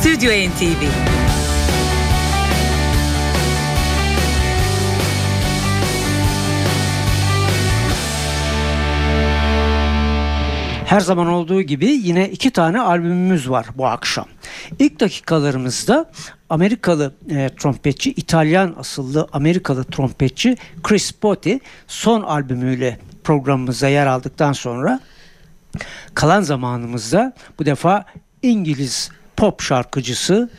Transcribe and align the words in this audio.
Stüdyo 0.00 0.30
NTV 0.30 0.82
Her 10.86 11.00
zaman 11.00 11.26
olduğu 11.26 11.62
gibi 11.62 11.86
yine 11.86 12.28
iki 12.28 12.50
tane 12.50 12.80
albümümüz 12.80 13.50
var 13.50 13.66
bu 13.76 13.86
akşam. 13.86 14.24
İlk 14.78 15.00
dakikalarımızda 15.00 16.10
Amerikalı 16.50 17.14
e, 17.30 17.50
trompetçi, 17.58 18.10
İtalyan 18.10 18.74
asıllı 18.78 19.28
Amerikalı 19.32 19.84
trompetçi 19.84 20.56
Chris 20.82 21.22
Botti 21.22 21.60
son 21.86 22.22
albümüyle 22.22 22.98
programımıza 23.24 23.88
yer 23.88 24.06
aldıktan 24.06 24.52
sonra 24.52 25.00
kalan 26.14 26.42
zamanımızda 26.42 27.32
bu 27.58 27.66
defa 27.66 28.04
İngiliz 28.42 29.10
pop 29.36 29.62
şarkıcısı 29.62 30.50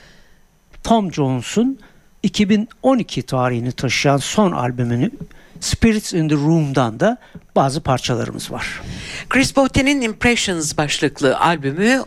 Tom 0.84 1.13
Jones'un 1.13 1.80
2012 2.23 3.22
tarihini 3.22 3.72
taşıyan 3.72 4.17
son 4.17 4.52
albümünü 4.52 5.12
Spirits 5.59 6.13
in 6.13 6.30
the 6.30 6.36
Room'dan 6.36 7.00
da 7.00 7.17
bazı 7.55 7.81
parçalarımız 7.81 8.52
var. 8.52 8.81
Chris 9.30 9.55
Botti'nin 9.55 10.02
Impressions 10.02 10.77
başlıklı 10.77 11.40
albümü 11.40 12.03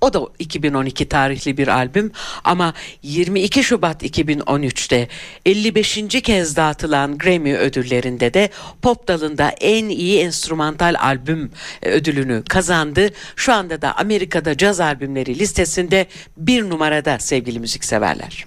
o 0.00 0.12
da 0.12 0.20
2012 0.38 1.08
tarihli 1.08 1.56
bir 1.56 1.68
albüm 1.68 2.12
ama 2.44 2.74
22 3.02 3.64
Şubat 3.64 4.02
2013'te 4.02 5.08
55. 5.46 5.98
kez 6.22 6.56
dağıtılan 6.56 7.18
Grammy 7.18 7.54
ödüllerinde 7.54 8.34
de 8.34 8.50
pop 8.82 9.08
dalında 9.08 9.48
en 9.48 9.88
iyi 9.88 10.20
enstrümantal 10.20 10.94
albüm 11.00 11.50
e, 11.82 11.90
ödülünü 11.90 12.42
kazandı. 12.48 13.08
Şu 13.36 13.52
anda 13.52 13.82
da 13.82 13.96
Amerika'da 13.96 14.56
caz 14.56 14.80
albümleri 14.80 15.38
listesinde 15.38 16.06
bir 16.36 16.70
numarada 16.70 17.18
sevgili 17.18 17.60
müzikseverler. 17.60 18.46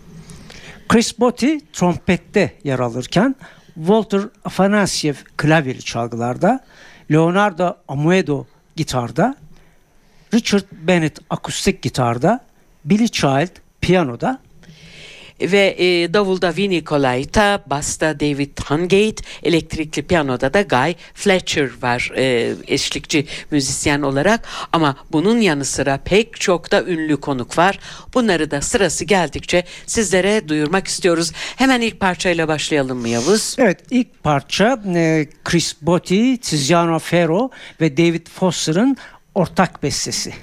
Chris 0.89 1.19
Botti 1.19 1.59
trompette 1.73 2.53
yer 2.63 2.79
alırken 2.79 3.35
Walter 3.75 4.21
Afanasyev 4.45 5.15
klavyeli 5.37 5.81
çalgılarda, 5.81 6.59
Leonardo 7.11 7.75
Amuedo 7.87 8.45
gitarda, 8.75 9.35
Richard 10.33 10.63
Bennett 10.71 11.19
akustik 11.29 11.81
gitarda, 11.81 12.45
Billy 12.85 13.07
Child 13.07 13.49
piyanoda, 13.81 14.39
ve 15.41 15.75
e, 15.77 16.13
davulda 16.13 16.55
Vinnie 16.57 16.83
Colaiuta, 16.83 17.63
basta 17.65 18.19
David 18.19 18.57
Hungate, 18.67 19.23
elektrikli 19.43 20.01
piyanoda 20.01 20.53
da 20.53 20.61
Guy 20.61 20.95
Fletcher 21.13 21.69
var 21.81 22.11
e, 22.15 22.53
eşlikçi 22.67 23.25
müzisyen 23.51 24.01
olarak 24.01 24.47
ama 24.71 24.97
bunun 25.11 25.39
yanı 25.39 25.65
sıra 25.65 25.97
pek 25.97 26.39
çok 26.39 26.71
da 26.71 26.83
ünlü 26.83 27.17
konuk 27.17 27.57
var. 27.57 27.79
Bunları 28.13 28.51
da 28.51 28.61
sırası 28.61 29.05
geldikçe 29.05 29.63
sizlere 29.85 30.47
duyurmak 30.47 30.87
istiyoruz. 30.87 31.31
Hemen 31.55 31.81
ilk 31.81 31.99
parçayla 31.99 32.47
başlayalım 32.47 32.97
mı 32.97 33.09
Yavuz? 33.09 33.55
Evet 33.59 33.79
ilk 33.89 34.23
parça 34.23 34.81
e, 34.95 35.27
Chris 35.43 35.75
Botti, 35.81 36.37
Tiziano 36.37 36.99
Ferro 36.99 37.49
ve 37.81 37.97
David 37.97 38.27
Foster'ın 38.27 38.97
ortak 39.35 39.83
bestesi. 39.83 40.33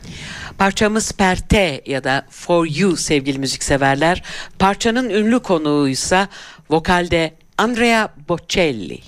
Parçamız 0.58 1.12
Perte 1.12 1.83
ya 1.86 2.05
da 2.05 2.27
For 2.31 2.67
You 2.67 2.97
sevgili 2.97 3.39
müzikseverler. 3.39 4.22
Parçanın 4.58 5.11
ünlü 5.11 5.41
konuğuysa 5.41 6.28
vokalde 6.70 7.34
Andrea 7.59 8.09
Bocelli. 8.28 9.00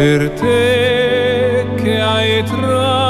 irte 0.00 1.66
che 1.76 2.00
hai 2.00 2.38
e 2.38 2.42
tratto 2.44 3.09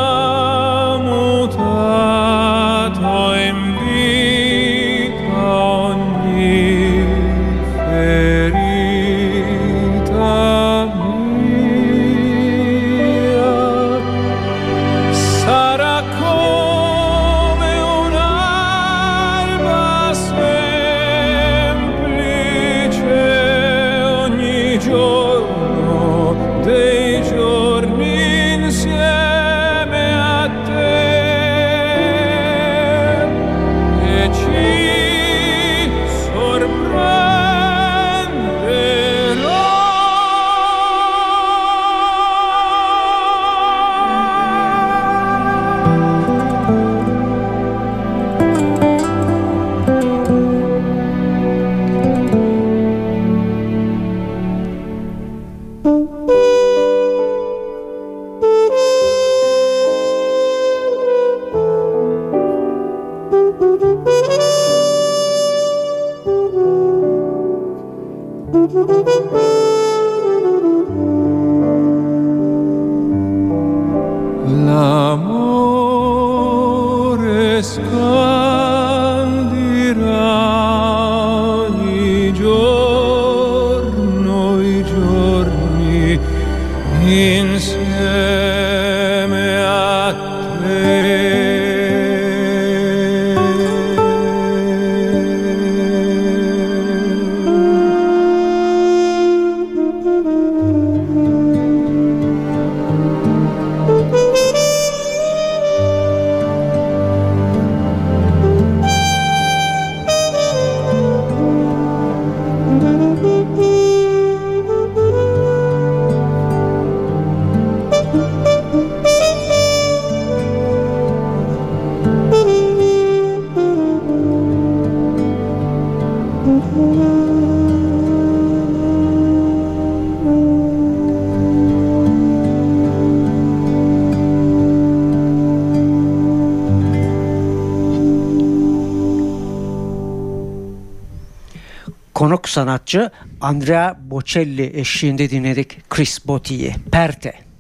sanatçı 142.51 143.11
Andrea 143.41 143.97
Bocelli 144.01 144.81
eşliğinde 144.81 145.31
dinledik 145.31 145.91
Chris 145.91 146.27
Botti'yi. 146.27 146.75
Perte. 146.93 147.51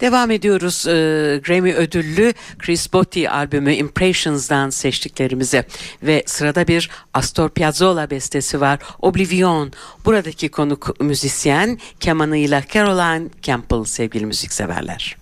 Devam 0.00 0.30
ediyoruz 0.30 0.86
e, 0.86 0.92
Grammy 1.44 1.72
ödüllü 1.72 2.34
Chris 2.58 2.92
Botti 2.92 3.30
albümü 3.30 3.74
Impressions'dan 3.74 4.70
seçtiklerimize 4.70 5.66
ve 6.02 6.22
sırada 6.26 6.68
bir 6.68 6.90
Astor 7.14 7.48
Piazzolla 7.48 8.10
bestesi 8.10 8.60
var 8.60 8.78
Oblivion. 8.98 9.72
Buradaki 10.04 10.48
konuk 10.48 11.00
müzisyen 11.00 11.78
kemanıyla 12.00 12.62
Caroline 12.72 13.28
Campbell 13.42 13.84
sevgili 13.84 14.26
müzikseverler. 14.26 15.19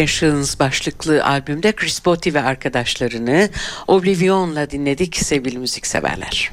Impressions 0.00 0.58
başlıklı 0.58 1.24
albümde 1.24 1.72
Chris 1.72 2.04
Botti 2.04 2.34
ve 2.34 2.42
arkadaşlarını 2.42 3.48
Oblivion'la 3.88 4.70
dinledik 4.70 5.16
sevgili 5.16 5.58
müzikseverler. 5.58 6.50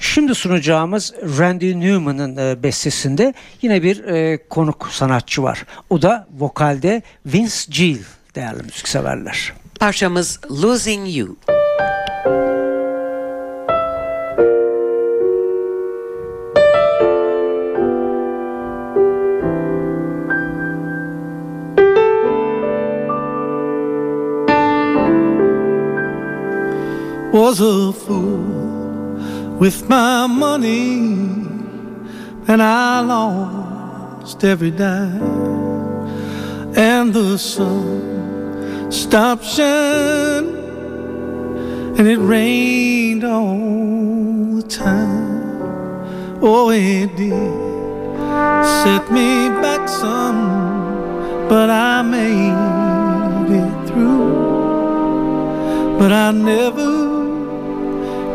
Şimdi 0.00 0.34
sunacağımız 0.34 1.12
Randy 1.38 1.80
Newman'ın 1.80 2.36
e, 2.36 2.62
bestesinde 2.62 3.34
yine 3.62 3.82
bir 3.82 4.04
e, 4.04 4.38
konuk 4.48 4.88
sanatçı 4.90 5.42
var. 5.42 5.64
O 5.90 6.02
da 6.02 6.26
vokalde 6.38 7.02
Vince 7.26 7.56
Gill 7.68 7.98
değerli 8.34 8.62
müzikseverler. 8.62 9.52
Parçamız 9.80 10.40
Losing 10.50 11.16
You. 11.16 11.36
Was 27.32 27.60
a 27.60 27.92
fool 27.94 29.56
with 29.58 29.88
my 29.88 30.26
money, 30.26 31.16
and 32.46 32.62
I 32.62 33.00
lost 33.00 34.44
every 34.44 34.70
dime. 34.70 35.22
And 36.76 37.14
the 37.14 37.38
sun 37.38 38.90
stopped 38.92 39.44
shining, 39.44 40.56
and 41.96 42.06
it 42.06 42.18
rained 42.18 43.24
all 43.24 44.56
the 44.56 44.62
time. 44.68 46.38
Oh, 46.42 46.70
it 46.70 47.16
did 47.16 47.62
set 48.82 49.10
me 49.10 49.48
back 49.62 49.88
some, 49.88 51.48
but 51.48 51.70
I 51.70 52.02
made 52.02 53.52
it 53.56 53.88
through. 53.88 54.32
But 55.98 56.12
I 56.12 56.32
never 56.32 57.01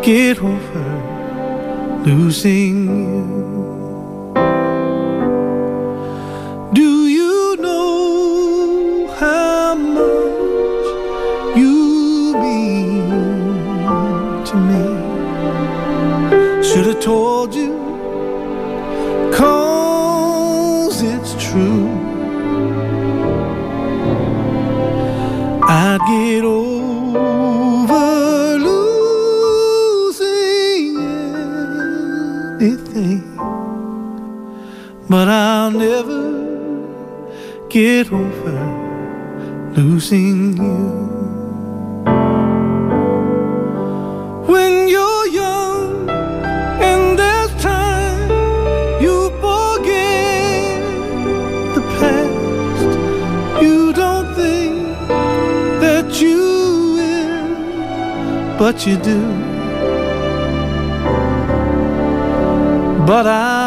get 0.08 0.40
over 0.40 0.90
losing 2.06 2.88
you. 2.88 4.34
Do 6.74 7.08
you 7.08 7.58
know 7.60 9.08
how 9.20 9.76
much 9.76 10.88
you 11.58 12.38
mean 12.44 13.10
to 14.46 14.56
me? 14.70 14.86
Should 16.64 16.86
have 16.86 17.02
told 17.02 17.54
you, 17.54 17.74
cause 19.34 21.02
it's 21.02 21.34
true. 21.50 21.90
I'd 25.68 26.00
get 26.08 26.46
over 26.46 26.77
get 37.78 38.12
over 38.12 38.60
losing 39.76 40.58
you. 40.58 40.78
When 44.52 44.90
you're 44.94 45.28
young 45.28 46.10
and 46.90 47.20
there's 47.20 47.54
time, 47.62 48.32
you 49.00 49.30
forget 49.44 50.82
the 51.76 51.84
past. 52.00 52.92
You 53.62 53.94
don't 53.94 54.28
think 54.34 54.98
that 55.84 56.20
you 56.20 56.42
will, 56.98 58.58
but 58.58 58.88
you 58.88 58.96
do. 59.12 59.22
But 63.06 63.28
I 63.28 63.67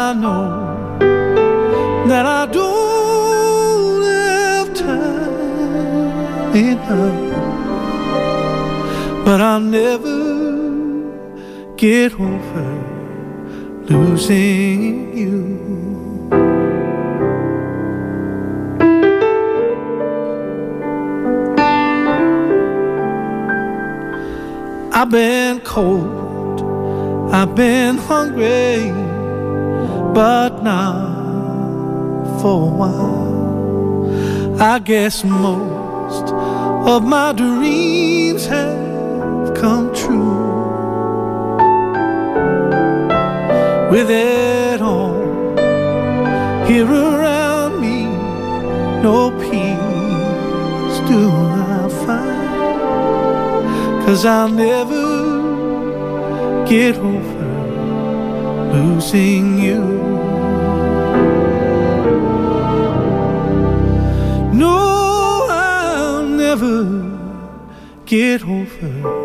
But 9.23 9.39
I'll 9.39 9.61
never 9.61 10.19
get 11.77 12.11
over 12.19 12.83
losing 13.85 15.17
you. 15.17 15.41
I've 24.91 25.09
been 25.09 25.61
cold, 25.61 26.61
I've 27.33 27.55
been 27.55 27.97
hungry, 27.99 28.91
but 30.13 30.61
not 30.61 32.41
for 32.41 32.67
a 32.67 32.75
while. 32.75 34.61
I 34.61 34.79
guess 34.79 35.23
most 35.23 36.33
of 36.87 37.03
my 37.03 37.31
dreams 37.33 38.45
have 38.45 39.53
come 39.55 39.93
true. 39.93 40.49
With 43.91 44.09
it 44.09 44.81
all 44.81 45.21
here 46.65 46.89
around 46.89 47.81
me, 47.81 48.05
no 49.03 49.31
peace 49.31 50.99
do 51.09 51.29
I 51.29 51.89
find. 52.05 52.41
Cause 54.05 54.25
I'll 54.25 54.49
never 54.49 55.05
get 56.67 56.97
over 56.97 57.51
losing 58.73 59.59
you. 59.59 59.81
No, 64.53 64.90
get 68.11 68.43
over 68.43 69.20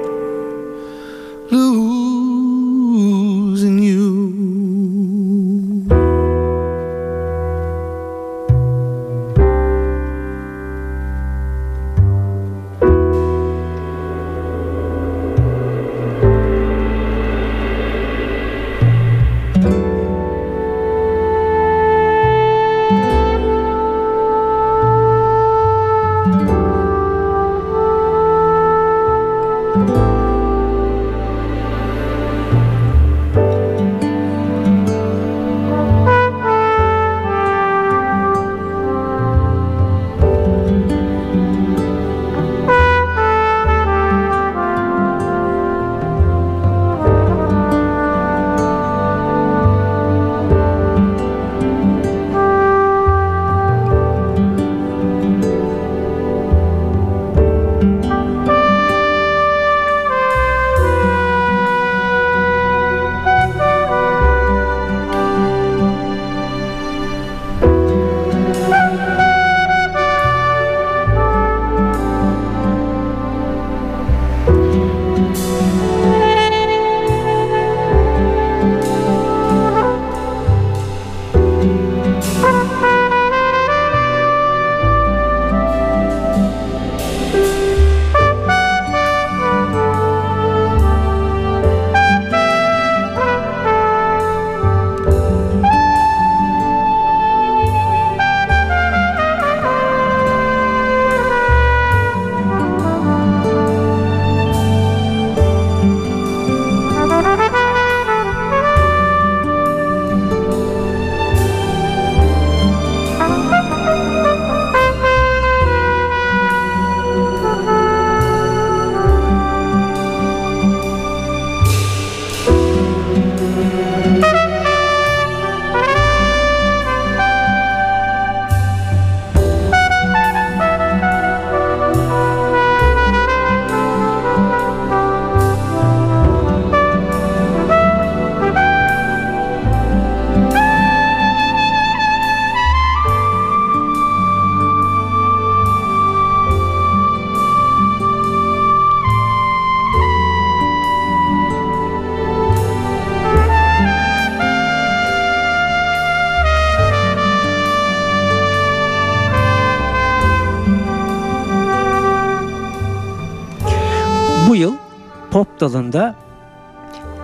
da 165.97 166.26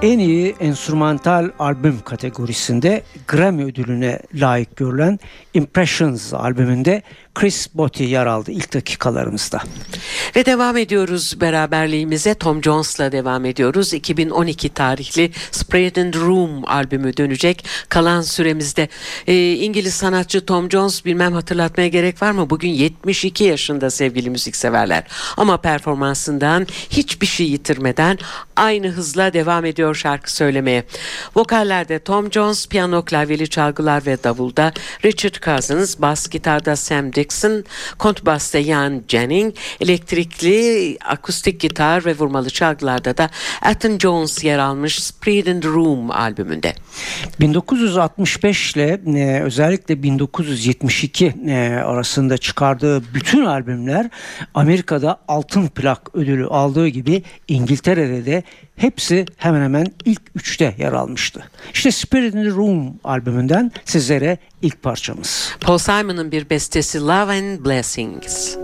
en 0.03 0.19
iyi 0.19 0.55
enstrümantal 0.61 1.51
albüm 1.59 2.01
kategorisinde 2.01 3.03
Grammy 3.29 3.65
ödülüne 3.65 4.19
layık 4.35 4.77
görülen 4.77 5.19
Impressions 5.55 6.35
albümünde 6.35 7.03
Chris 7.35 7.75
Botti 7.75 8.03
yer 8.03 8.27
aldı 8.27 8.51
ilk 8.51 8.75
dakikalarımızda. 8.75 9.63
Ve 10.37 10.47
devam 10.47 10.77
ediyoruz 10.77 11.41
beraberliğimize 11.41 12.35
Tom 12.35 12.63
Jones'la 12.63 13.13
devam 13.13 13.45
ediyoruz. 13.45 13.95
2012 13.95 14.69
tarihli 14.69 15.31
Spread 15.51 15.95
the 15.95 16.19
Room 16.19 16.65
albümü 16.67 17.17
dönecek. 17.17 17.65
Kalan 17.89 18.23
süremizde 18.23 18.89
ee, 19.27 19.53
İngiliz 19.53 19.95
sanatçı 19.95 20.47
Tom 20.47 20.71
Jones 20.71 21.05
bilmem 21.05 21.33
hatırlatmaya 21.33 21.89
gerek 21.89 22.23
var 22.23 22.31
mı? 22.31 22.51
Bugün 22.51 22.69
72 22.69 23.45
yaşında 23.45 23.91
sevgili 23.91 24.31
müzikseverler. 24.31 25.05
Ama 25.37 25.57
performansından 25.57 26.67
hiçbir 26.91 27.27
şey 27.27 27.51
yitirmeden 27.51 28.19
aynı 28.57 28.89
hızla 28.89 29.33
devam 29.33 29.65
ediyor 29.65 29.92
şarkı 29.95 30.33
söylemeye. 30.33 30.85
Vokallerde 31.37 31.99
Tom 31.99 32.33
Jones, 32.33 32.69
piyano, 32.69 33.05
klavyeli 33.05 33.49
çalgılar 33.49 34.07
ve 34.07 34.25
davulda 34.25 34.73
Richard 35.05 35.45
Cousins, 35.45 35.99
bas 35.99 36.29
gitarda 36.29 36.77
Sam 36.77 37.13
Dixon, 37.13 37.65
kontbasta 37.99 38.59
Ian 38.59 39.03
Jennings, 39.09 39.55
elektrikli 39.81 40.97
akustik 41.05 41.61
gitar 41.61 42.05
ve 42.05 42.17
vurmalı 42.17 42.51
çalgılarda 42.51 43.17
da 43.17 43.31
Ethan 43.71 43.99
Jones 43.99 44.45
yer 44.45 44.59
almış 44.59 45.03
Spread 45.03 45.63
the 45.63 45.69
Room 45.69 46.11
albümünde. 46.11 46.75
1965 47.41 48.77
ile 48.77 49.01
e, 49.07 49.43
özellikle 49.43 50.03
1972 50.03 51.35
e, 51.47 51.69
arasında 51.69 52.39
çıkardığı 52.39 53.15
bütün 53.15 53.45
albümler 53.45 54.11
Amerika'da 54.55 55.21
altın 55.29 55.67
plak 55.69 56.15
ödülü 56.15 56.47
aldığı 56.47 56.89
gibi 56.89 57.23
İngiltere'de 57.49 58.27
de 58.27 58.43
hepsi 58.83 59.27
hemen 59.37 59.63
hemen 59.63 59.87
ilk 60.05 60.23
üçte 60.35 60.75
yer 60.79 60.93
almıştı. 60.93 61.45
İşte 61.75 61.91
Spirit 61.91 62.35
in 62.35 62.43
the 62.43 62.51
Room 62.51 62.95
albümünden 63.05 63.73
sizlere 63.85 64.39
ilk 64.63 64.83
parçamız. 64.83 65.57
Paul 65.61 65.79
Simon'ın 65.79 66.33
bir 66.33 66.51
bestesi 66.51 67.01
Love 67.01 67.39
and 67.39 67.65
Blessings. 67.65 68.57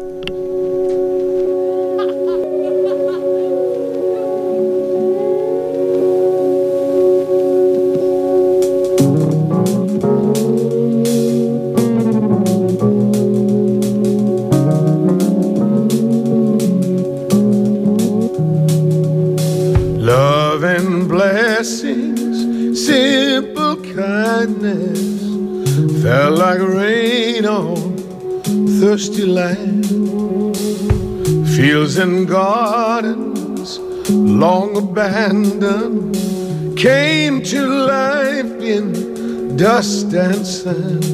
Sand. 40.48 41.04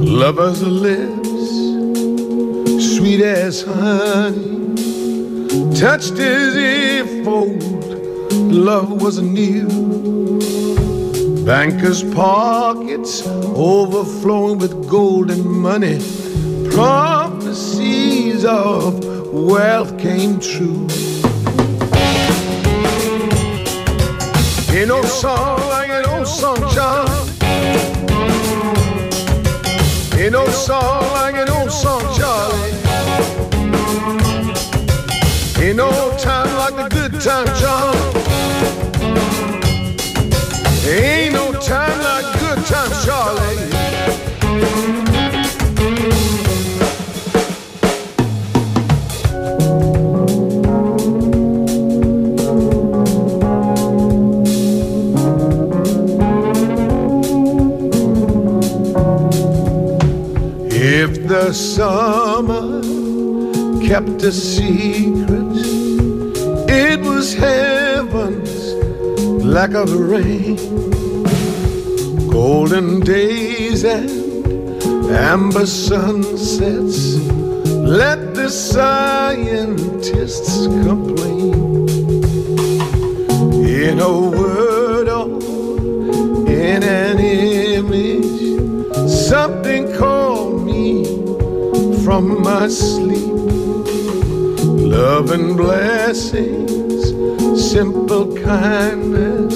Lovers' 0.00 0.62
lips, 0.62 1.48
sweet 2.96 3.22
as 3.22 3.62
honey 3.62 4.58
touched 5.78 6.18
as 6.18 6.56
if 6.56 7.26
old 7.26 7.62
love 8.32 9.00
was 9.00 9.20
new. 9.20 9.68
Bankers' 11.44 12.02
pockets 12.14 13.26
overflowing 13.26 14.58
with 14.58 14.88
gold 14.88 15.30
and 15.30 15.44
money. 15.44 15.98
Prophecies 16.70 18.44
of 18.44 19.04
wealth 19.32 19.96
came 19.98 20.40
true. 20.40 20.88
Ain't 24.76 24.88
no 24.88 25.02
song 25.02 25.60
like 25.68 25.90
an 25.90 26.06
old 26.06 26.26
song, 26.26 26.58
John. 26.74 27.27
Ain't 30.18 30.32
no 30.32 30.46
song 30.48 31.02
like 31.12 31.36
an 31.36 31.48
old 31.48 31.70
song, 31.70 32.02
Charlie. 32.16 32.72
Ain't 35.64 35.76
no 35.76 35.90
time 36.18 36.50
like 36.58 36.76
the 36.76 36.88
good 36.90 37.20
time, 37.20 37.46
John. 37.60 37.94
Ain't 40.86 41.34
no 41.34 41.52
time 41.60 41.98
like 42.02 42.38
good 42.40 42.64
time, 42.66 42.90
Charlie. 43.04 43.87
The 61.48 61.54
summer 61.54 62.82
kept 63.80 64.22
a 64.22 64.30
secret. 64.30 65.56
It 66.68 67.00
was 67.00 67.32
heaven's 67.32 68.74
lack 69.42 69.72
of 69.72 69.90
rain, 69.90 70.58
golden 72.28 73.00
days 73.00 73.82
and 73.82 74.10
amber 75.10 75.64
sunsets. 75.64 77.16
Let 77.16 78.34
the 78.34 78.50
scientists 78.50 79.46
complain. 80.66 81.88
In 83.64 84.00
a 84.00 84.20
word 84.20 85.08
or 85.08 85.40
in 86.46 86.82
an 86.82 87.18
image, 87.18 89.08
something 89.08 89.90
my 92.48 92.66
sleep 92.66 93.34
love 94.96 95.32
and 95.32 95.54
blessings, 95.54 97.02
simple 97.70 98.34
kindness, 98.36 99.54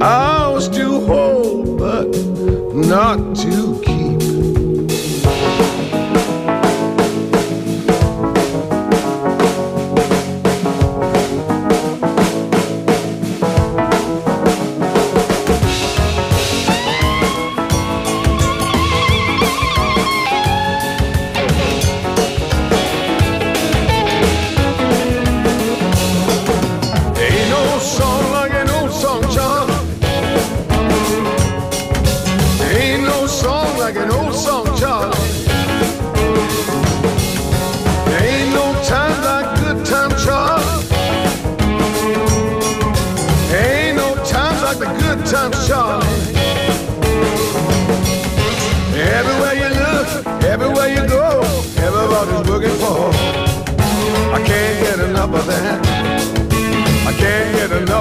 ours 0.00 0.68
to 0.68 1.00
hold 1.00 1.76
but 1.76 2.06
not 2.72 3.18
to 3.34 3.80
keep. 3.84 4.09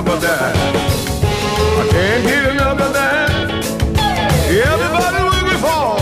Of 0.08 0.22
that. 0.22 0.56
I 1.82 1.88
can't 1.90 2.24
get 2.24 2.62
of 2.80 2.94
that. 2.94 3.32
Everybody 4.50 5.20
looking 5.30 5.60
for. 5.60 6.00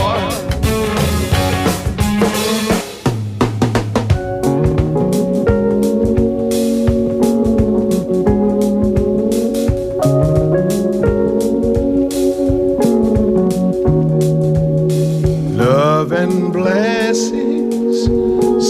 Love 15.57 16.11
and 16.11 16.53
blessings, 16.53 17.97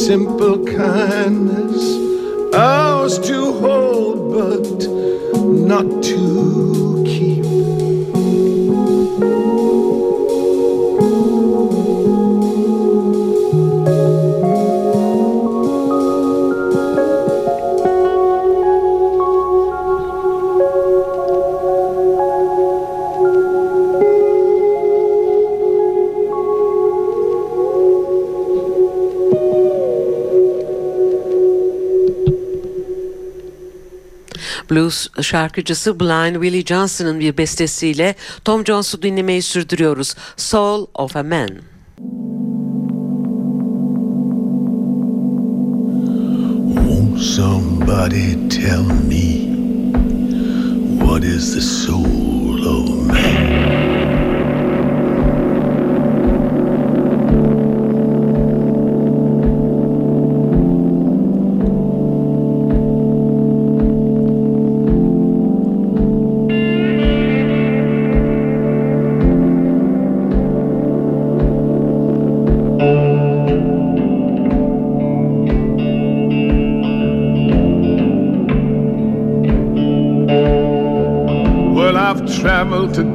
simple 0.05 0.63
kindness, 0.65 2.55
ours 2.55 3.19
not 5.67 6.01
to 6.01 7.06
Blues 34.77 35.07
şarkıcısı 35.21 35.99
Blind 35.99 36.35
Willie 36.35 36.65
Johnson'ın 36.65 37.19
bir 37.19 37.37
bestesiyle 37.37 38.15
Tom 38.45 38.65
Jones'u 38.65 39.01
dinlemeyi 39.01 39.41
sürdürüyoruz. 39.41 40.15
Soul 40.37 40.87
of 40.93 41.15
a 41.15 41.23
Man. 41.23 41.49
Won't 46.75 47.21
somebody 47.21 48.49
tell 48.49 48.83
me 48.83 49.47
what 50.99 51.23
is 51.23 51.53
the 51.53 51.61
soul 51.61 52.36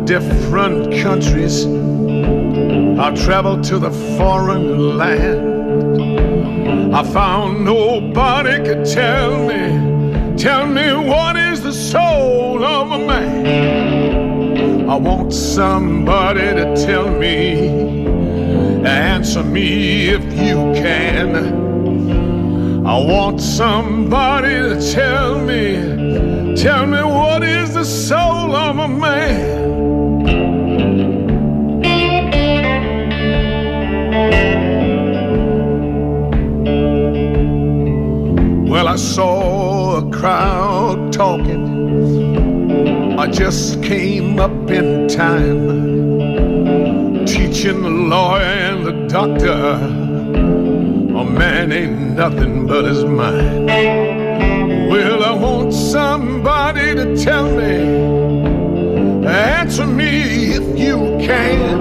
different 0.04 0.92
countries. 1.02 1.66
I've 2.98 3.18
traveled 3.24 3.64
to 3.64 3.78
the 3.78 3.90
foreign 4.16 4.96
land. 4.96 6.94
I 6.94 7.02
found 7.02 7.64
nobody 7.64 8.56
could 8.64 8.84
tell 8.84 9.46
me, 9.46 10.36
tell 10.36 10.66
me 10.66 10.92
what 10.92 11.36
is 11.36 11.62
the 11.62 11.72
soul 11.72 12.64
of 12.64 12.92
a 12.92 12.98
man. 12.98 14.88
I 14.90 14.96
want 14.96 15.32
somebody 15.32 16.40
to 16.40 16.74
tell 16.76 17.08
me, 17.08 18.06
answer 18.84 19.42
me 19.42 20.08
if 20.08 20.22
you 20.24 20.72
can. 20.74 21.62
I 22.86 22.98
want 22.98 23.40
somebody 23.40 24.54
to 24.54 24.92
tell 24.92 25.38
me, 25.40 26.56
tell 26.56 26.86
me 26.86 27.02
what 27.02 27.42
is 27.42 27.72
the 27.74 27.84
soul 27.84 28.54
of 28.54 28.78
a 28.78 28.88
man. 28.88 29.61
I 43.22 43.28
just 43.28 43.80
came 43.84 44.40
up 44.40 44.68
in 44.68 45.06
time, 45.06 45.68
teaching 47.24 47.82
the 47.82 47.88
lawyer 47.88 48.42
and 48.42 48.84
the 48.84 49.06
doctor. 49.06 49.74
A 51.20 51.24
man 51.24 51.70
ain't 51.70 52.16
nothing 52.16 52.66
but 52.66 52.84
his 52.84 53.04
mind. 53.04 53.68
Well, 54.90 55.22
I 55.22 55.34
want 55.34 55.72
somebody 55.72 56.96
to 56.96 57.16
tell 57.16 57.48
me, 57.48 59.24
answer 59.24 59.86
me 59.86 60.54
if 60.56 60.76
you 60.76 60.96
can. 61.24 61.78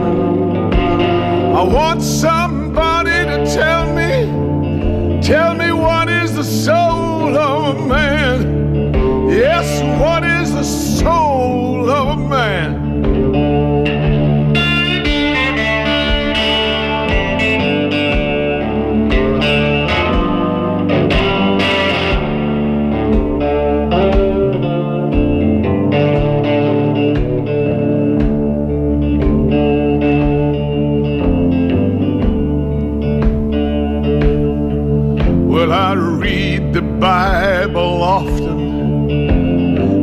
I 1.56 1.64
want 1.64 2.04
somebody 2.04 3.26
to 3.32 3.52
tell 3.52 3.92
me, 3.96 5.22
tell 5.24 5.56
me 5.56 5.72
what 5.72 6.08
is 6.08 6.36
the 6.36 6.44
soul 6.44 7.36
of 7.36 7.78
a 7.78 7.88
man. 7.88 8.62
Yes, 9.32 9.82
what 10.00 10.21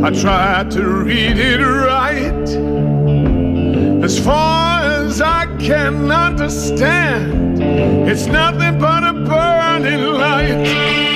I 0.08 0.10
tried 0.10 0.70
to 0.70 0.82
read 1.04 1.36
it 1.36 1.60
right. 1.60 2.48
As 4.02 4.18
far 4.18 4.80
as 4.80 5.20
I 5.20 5.44
can 5.58 6.10
understand, 6.10 7.60
it's 8.08 8.24
nothing 8.24 8.78
but 8.78 9.04
a 9.04 9.12
burning 9.12 10.14
light. 10.14 11.07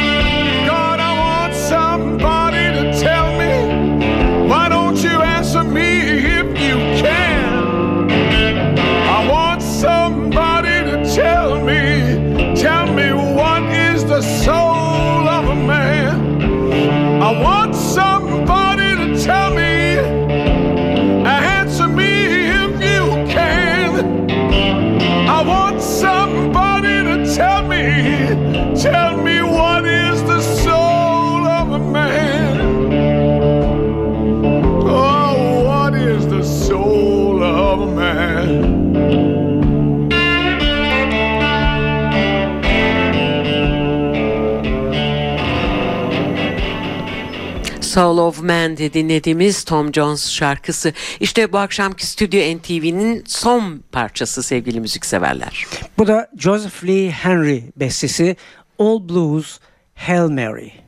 Tell 28.82 29.16
me 29.16 29.40
what 29.40 29.84
is 29.86 30.20
the 30.24 30.40
soul 30.40 31.46
of 31.46 31.70
a 31.70 31.78
man. 31.78 32.60
Oh, 34.84 35.62
what 35.64 35.94
is 35.94 36.26
the 36.26 36.42
soul 36.42 37.44
of 37.44 37.80
a 37.80 37.86
man? 37.86 38.82
Soul 47.80 48.18
of 48.18 48.42
Man'de 48.42 48.92
dinlediğimiz 48.92 49.64
Tom 49.64 49.94
Jones 49.94 50.30
şarkısı. 50.30 50.92
İşte 51.20 51.52
bu 51.52 51.58
akşamki 51.58 52.06
Stüdyo 52.06 52.58
NTV'nin 52.58 53.24
son 53.26 53.82
parçası 53.92 54.42
sevgili 54.42 54.80
müzikseverler. 54.80 55.66
Bu 55.98 56.06
da 56.06 56.28
Joseph 56.38 56.84
Lee 56.84 57.10
Henry 57.10 57.62
bestesi 57.76 58.36
All 58.82 58.98
Blues 58.98 59.60
Hail 59.94 60.28
Mary. 60.28 60.81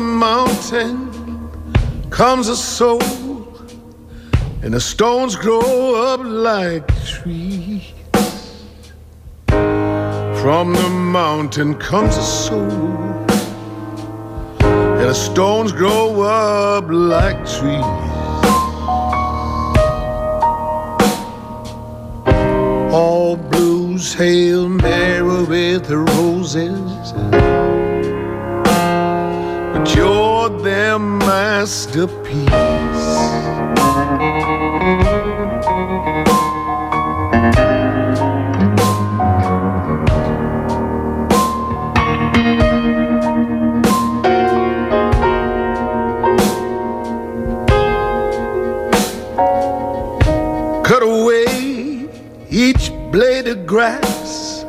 The 0.00 0.06
mountain 0.06 1.10
comes 2.08 2.48
a 2.48 2.56
soul 2.56 3.02
and 4.62 4.72
the 4.72 4.80
stones 4.80 5.36
grow 5.36 5.94
up 5.94 6.20
like 6.24 6.86
trees. 7.04 7.92
From 10.40 10.72
the 10.72 10.88
mountain 10.88 11.74
comes 11.74 12.16
a 12.16 12.22
soul, 12.22 12.70
and 15.00 15.08
the 15.12 15.12
stones 15.12 15.70
grow 15.70 16.22
up 16.22 16.84
like 16.88 17.36
trees. 17.56 17.84
All 22.90 23.36
blues 23.36 24.14
hail 24.14 24.66
Mary 24.66 25.44
with 25.44 25.84
the 25.88 25.98
roses, 25.98 27.12
you're 30.00 30.48
their 30.62 30.98
masterpiece. 30.98 32.48
Cut 50.82 51.02
away 51.02 52.08
each 52.48 52.90
blade 53.12 53.48
of 53.48 53.66
grass 53.66 54.64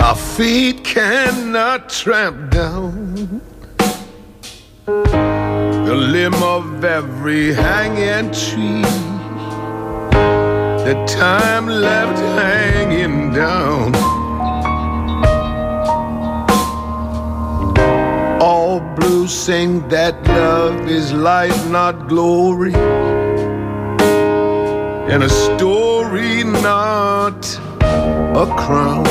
our 0.00 0.14
feet 0.14 0.84
cannot 0.84 1.88
tramp 1.88 2.50
down. 2.50 3.40
Limb 5.98 6.42
of 6.42 6.84
every 6.84 7.52
hanging 7.52 8.30
tree 8.32 8.82
The 10.86 10.94
time 11.06 11.66
left 11.66 12.18
hanging 12.40 13.32
down. 13.32 13.94
All 18.40 18.80
blues 18.96 19.32
sing 19.32 19.88
that 19.88 20.14
love 20.28 20.88
is 20.88 21.12
life, 21.12 21.68
not 21.68 22.08
glory 22.08 22.74
and 25.10 25.22
a 25.22 25.30
story, 25.30 26.44
not 26.44 27.58
a 27.80 28.46
crown. 28.56 29.06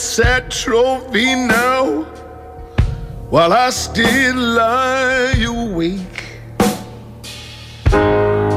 Sad 0.00 0.50
trophy 0.50 1.34
now 1.34 2.04
while 3.28 3.52
I 3.52 3.68
still 3.68 4.34
lie 4.34 5.34
awake. 5.46 6.24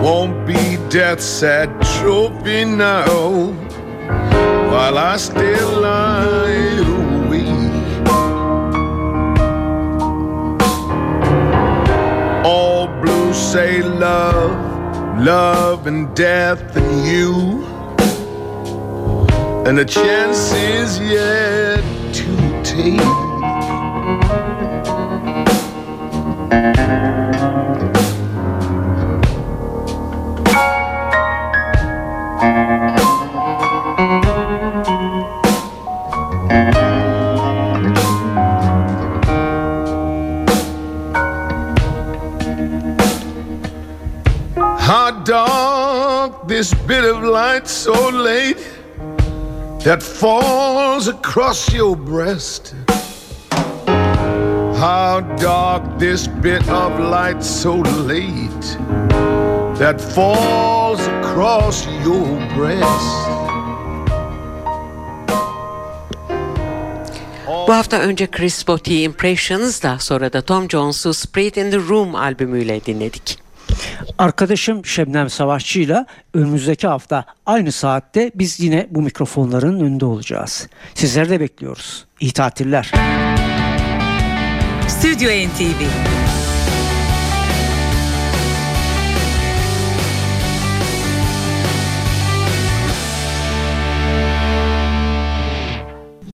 Won't 0.02 0.48
be 0.48 0.78
death's 0.90 1.26
sad 1.26 1.70
trophy 2.00 2.64
now 2.64 3.52
while 4.72 4.98
I 4.98 5.18
still 5.18 5.82
lie 5.82 6.80
awake. 6.96 8.06
All 12.46 12.88
blues 13.02 13.38
say 13.38 13.82
love, 13.82 15.20
love 15.20 15.88
and 15.88 16.16
death 16.16 16.78
and 16.78 17.06
you. 17.06 17.63
And 19.66 19.78
the 19.78 19.86
chance 19.86 20.52
is 20.52 21.00
yet 21.00 21.82
to 22.16 22.64
take. 22.64 23.00
How 44.78 45.24
dark 45.24 46.50
this 46.50 46.74
bit 46.74 47.06
of 47.06 47.24
light 47.24 47.70
so 47.70 48.10
late 48.10 48.58
that 49.84 50.02
falls 50.02 51.10
across 51.10 51.74
your 51.74 51.96
breast. 51.96 52.74
How 54.80 55.22
dark 55.38 56.00
this 56.00 56.28
bit 56.28 56.68
of 56.70 57.00
light 57.00 57.44
so 57.44 57.76
late 58.08 58.78
that 59.78 60.00
falls 60.00 61.00
across 61.08 61.86
your 62.06 62.28
breast. 62.56 63.30
Bu 67.68 67.74
hafta 67.74 68.00
önce 68.00 68.28
Chris 68.28 68.68
Botti 68.68 69.04
Impressions 69.04 69.84
daha 69.84 70.00
sonra 70.00 70.34
da 70.34 70.42
Tom 70.42 70.68
Jones'u 70.70 71.14
Spirit 71.14 71.58
in 71.58 71.72
the 71.72 71.80
Room 71.80 72.16
albümüyle 72.16 72.86
dinledik. 72.86 73.43
Arkadaşım 74.18 74.86
Şebnem 74.86 75.30
Savaşçı'yla 75.30 76.06
önümüzdeki 76.34 76.88
hafta 76.88 77.26
aynı 77.46 77.72
saatte 77.72 78.32
biz 78.36 78.60
yine 78.60 78.88
bu 78.90 79.02
mikrofonların 79.02 79.80
önünde 79.80 80.06
olacağız. 80.06 80.68
Sizleri 80.96 81.30
de 81.30 81.40
bekliyoruz. 81.40 82.06
İyi 82.20 82.32
tatiller. 82.32 82.92
Stüdyo 84.88 85.30
NTV 85.30 85.84